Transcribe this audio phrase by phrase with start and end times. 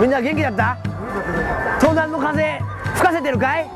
[0.00, 0.78] みんな元気だった？
[1.78, 2.58] 東南の風
[2.94, 3.70] 吹かせてるかい？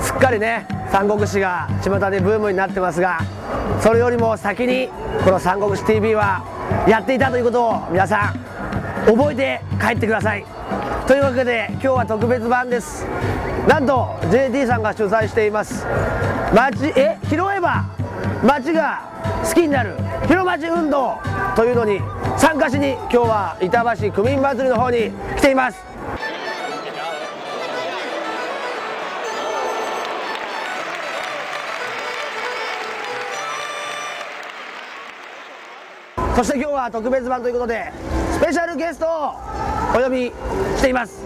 [0.00, 3.18] すっかりね三国志が巷でブームになってますが
[3.80, 4.88] それよりも先に
[5.24, 6.44] この三国志 TV は
[6.88, 10.44] やっていたということを皆さん覚えて帰ってください。
[11.06, 13.04] というわけで今日は特別版です。
[13.68, 15.84] なんと JT さんが主催しています。
[16.54, 17.18] 町え？
[17.28, 17.86] 拾えば
[18.44, 19.00] 町が
[19.42, 21.18] 好きになる広町運動
[21.56, 21.98] というのに
[22.36, 25.82] 参加しに今日は板橋区民祭りの方に来ています。
[36.36, 37.92] そして今日は特別版ということで
[38.32, 39.34] スペシャルゲストを
[39.94, 40.26] お呼び
[40.76, 41.24] しています。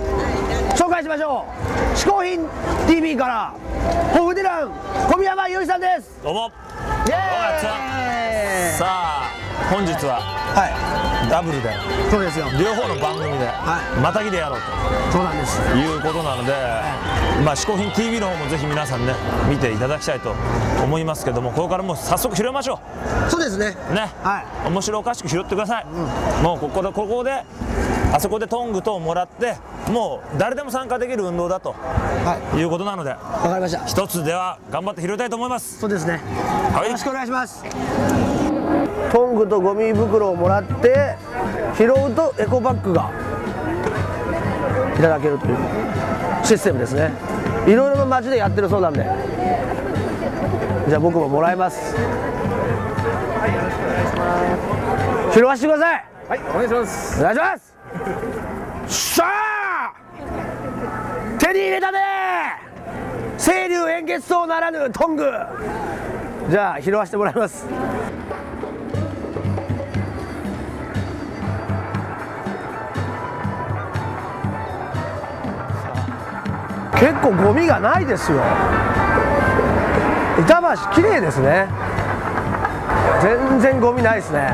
[0.76, 1.46] 紹介しましょ
[1.94, 1.96] う。
[1.96, 2.46] 嗜好品
[2.86, 3.54] TV から
[4.16, 4.70] ホフディラン
[5.10, 6.22] 小宮山由依さんです。
[6.22, 6.67] どうも。
[7.08, 9.30] イエーイさあ
[9.70, 11.68] 本日ははダブルで。
[11.68, 11.72] い
[12.10, 12.46] そうですよ。
[12.58, 14.60] 両方の番組ではまたぎでやろう
[15.12, 15.60] そうなんです。
[15.60, 16.52] ということなので、
[17.44, 19.14] まあ、嗜好品 TV の方もぜひ皆さんね
[19.48, 20.34] 見ていただきたいと
[20.82, 22.80] 思いますけどもここからもう早速拾いましょ
[23.28, 23.76] そうですね。
[23.90, 25.86] うね、は面白おかしく拾ってください、
[26.42, 27.44] もうここでここで
[28.12, 29.56] あそこでトングともらって
[29.90, 32.58] もう誰でも参加できる運動だとはい。
[32.58, 33.84] いうことなのでわかりました。
[33.84, 35.78] 一つでは頑張って拾いたいと思います。
[35.78, 36.20] そうですね。
[36.72, 36.86] はい。
[36.86, 37.64] よろしくお願いします。
[39.12, 41.16] トングとゴミ袋をもらって
[41.76, 43.10] 拾うとエコバッグが
[44.98, 45.56] いただけるという
[46.44, 47.12] システムですね。
[47.66, 49.04] いろいろな街でやってるそうなんで。
[50.88, 51.94] じゃあ僕ももらいます。
[55.32, 56.04] 拾わせてください。
[56.28, 57.20] はい、お願いします。
[57.20, 57.77] お願いします
[58.86, 59.92] しゃあ
[61.38, 61.98] 手に入れたね。
[63.38, 65.30] 清流円月草ならぬトング。
[66.50, 67.66] じゃあ拾わせてもらいます。
[76.98, 78.42] 結構ゴミがないですよ。
[80.40, 81.68] 板橋綺麗ですね。
[83.22, 84.52] 全然ゴミないですね。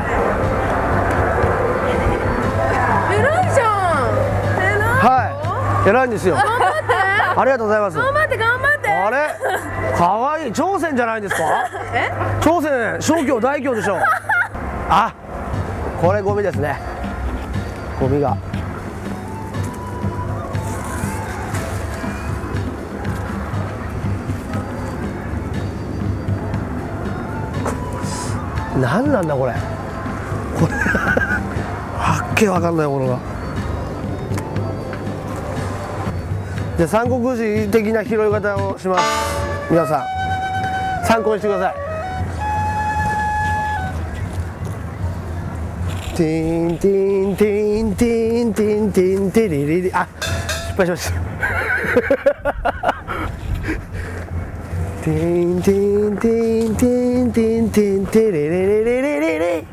[5.87, 6.35] 偉いんですよ。
[6.35, 6.95] 頑張って。
[7.37, 7.97] ありがとうございます。
[7.99, 8.89] 頑張って頑張って。
[8.89, 9.17] あれ？
[9.97, 10.53] 可愛い。
[10.53, 11.43] 朝鮮じゃないですか？
[11.95, 12.11] え？
[12.41, 13.99] 朝鮮小京大京でしょ
[14.89, 15.13] あ
[16.01, 16.79] これゴミですね。
[18.01, 18.37] ゴミが。
[28.81, 29.53] 何なんだこれ？
[30.59, 30.75] これ。
[31.99, 33.19] はっけわかんないものが
[36.77, 39.05] じゃあ三国志的な拾い方をします。
[39.71, 41.85] 皆さん参考にしてください。
[46.17, 50.07] ティンティンティンティンティンティンティリリリあ
[50.69, 51.21] 失敗しました
[55.03, 59.67] ティンティンティンティンティンティンテリリリリリリリ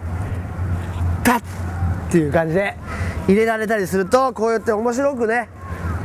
[1.23, 1.41] パッっ
[2.11, 2.75] ていう感じで
[3.27, 5.47] 入れられたりするとこうやって面白くね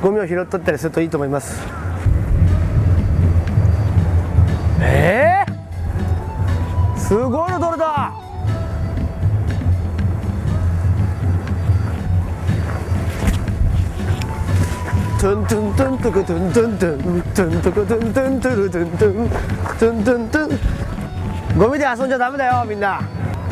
[0.03, 1.61] ゴミを拾っとったりするといいと思います。
[4.81, 8.12] えー、すごいの取れた！
[15.19, 23.01] トゥントゥントゥントゥクトゥントゥントゥントゥントゥクトゥントゥントゥルトゥントゥントゥントゥントゥンゴミで遊んじゃダメだよみんな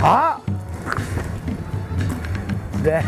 [0.03, 0.39] あ
[2.83, 3.03] で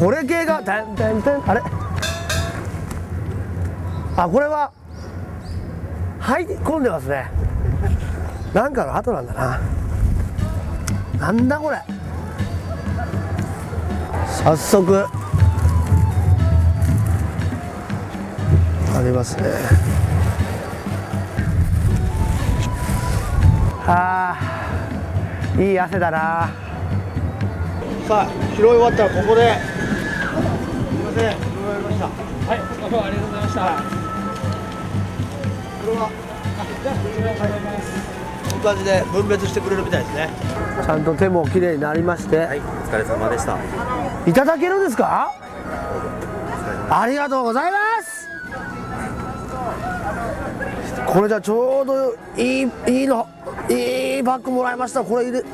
[0.00, 1.60] これ系がタンタンタンあれ？
[4.16, 4.72] あこれは
[6.18, 7.30] 入り込んでますね。
[8.54, 9.60] なんかの後なんだな。
[11.18, 11.82] なんだこれ？
[14.26, 15.10] 早速あ
[19.02, 19.42] りますね。
[23.86, 26.48] あーいい汗だな。
[28.08, 29.69] さあ拾い終わったらここで。
[31.10, 31.30] ません。
[31.30, 32.06] 拾い終わりました。
[32.06, 33.60] はいどうもありがとうございました。
[35.80, 37.84] これはあじゃあこちらになります。
[38.50, 40.30] こういう感じで分別してくれるみたいですね。
[40.84, 43.58] ちゃんと手もきれいになりまして、はい、お疲れ様でした。
[44.26, 45.32] いただけるんですか？
[46.90, 48.28] ありがとうございます。
[51.06, 53.26] これじゃあちょうどいいいいの
[53.68, 55.02] いいバッグもらいました。
[55.02, 55.44] これ入れ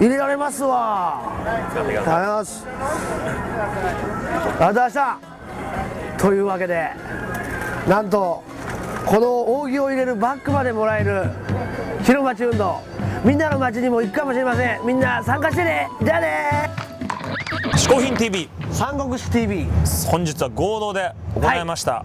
[0.00, 1.20] 入れられますわ。
[1.44, 2.66] ありがとうございます。
[2.66, 5.18] ありがとうございました。
[6.18, 6.90] というわけで
[7.86, 8.42] なんと
[9.06, 11.30] この扇を入れるバッグまでもらえる
[12.02, 12.80] 広町運動。
[13.24, 14.86] みんなの町にも行くかもしれません。
[14.86, 15.90] みんな参加してね。
[16.02, 16.70] じゃあね。
[17.76, 19.66] 嗜好品 TV 三国志 TV
[20.10, 22.04] 本日は合同で行いました、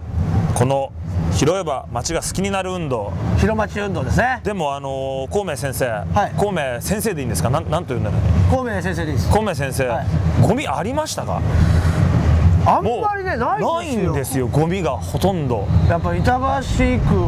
[0.54, 0.92] この
[1.36, 3.12] 広えば町が好きになる運動。
[3.36, 4.40] 広町運動ですね。
[4.42, 6.34] でもあの孔明先生、はい。
[6.34, 7.50] 孔明先生でいいんですか？
[7.50, 9.30] なんなんと言うんだろう孔明先生です。
[9.30, 10.06] 孔明先生、はい。
[10.40, 11.42] ゴミありましたか？
[12.64, 14.12] あんまりねないんでよ。
[14.12, 15.68] んですすよゴミがほとんど。
[15.90, 16.46] やっぱ板橋区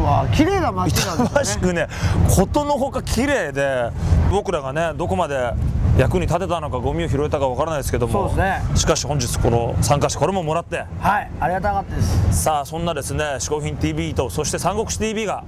[0.03, 1.61] は綺麗な街なん板ですよね。
[1.61, 1.87] 橋区ね
[2.35, 3.91] ことのほか綺麗で
[4.31, 5.53] 僕らがねどこまで
[5.99, 8.13] 役に立てたのかゴミを拾えたかわからないですけども。
[8.13, 8.77] そうですね。
[8.77, 10.85] しかし本日この参加してこれももらって。
[11.01, 12.43] はいありがたかったです。
[12.43, 15.43] さあそんなですね「嗜好品 TV」とそして「三国志 TV」が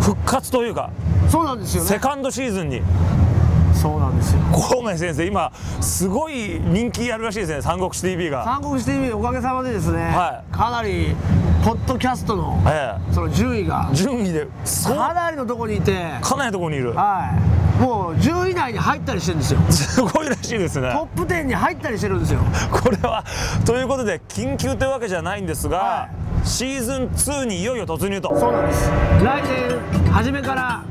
[0.00, 0.90] 復活というか
[1.28, 1.88] そうなんですよね。
[1.88, 2.82] セカンドシーズンに。
[3.74, 4.40] そうなんですよ。
[4.52, 5.50] 孔明先生今
[5.80, 10.56] すごい人気あるらしいですね「三国志 TV が」三国志 TV おかげさまでですね、はい。
[10.56, 11.16] かなり
[11.64, 14.46] ポッドキャストのえその順位がえ順位で
[14.86, 16.94] かなりのとこにいてかなりのところにいる。
[16.94, 19.60] はいもう10位以内に入ったりしてるんですよ。
[19.70, 20.90] すごいらしいですね。
[20.90, 22.40] トップ10に入ったりしてるんですよ。
[22.72, 23.22] これは
[23.66, 26.08] ということで緊急というわけじゃないんですが、は
[26.44, 28.34] シーズン2にいよいよ突入と。
[28.40, 28.90] そうなんです。
[29.22, 30.82] 来年初めから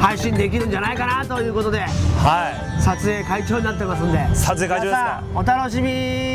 [0.00, 1.86] 配信できるんじゃないかなということでは
[2.78, 2.82] い。
[2.82, 4.18] 撮影会長になってますんで。
[4.34, 5.22] 撮影会長ですか。
[5.36, 5.90] お楽しみ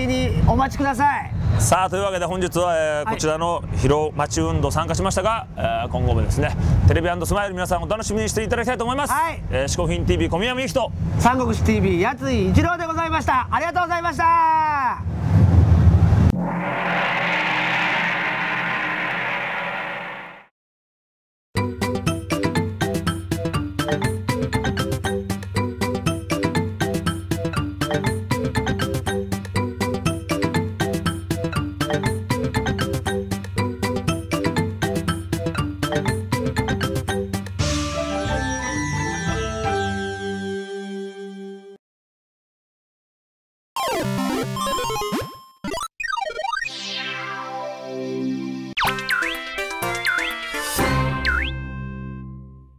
[0.08, 3.16] にお待ちくださいさあというわけで本日は、えーはい。
[3.16, 6.56] こちらの広町運動参加しましたが、えー今後もですね
[6.88, 9.42] テレビスマイル皆さんお楽しみにしていただきたいと思います、はい。
[9.50, 10.92] えー、嗜好品 TV 小宮山由紀と。
[11.20, 13.48] 三国志 TV やつい一郎でございました。
[13.50, 15.05] ありがとうございました